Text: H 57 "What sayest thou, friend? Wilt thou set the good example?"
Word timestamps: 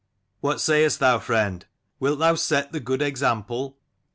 H 0.01 0.41
57 0.41 0.47
"What 0.49 0.61
sayest 0.61 0.99
thou, 0.99 1.19
friend? 1.19 1.65
Wilt 1.99 2.17
thou 2.17 2.33
set 2.33 2.71
the 2.71 2.79
good 2.79 3.03
example?" 3.03 3.77